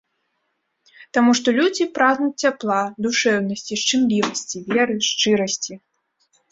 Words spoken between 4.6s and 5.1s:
веры,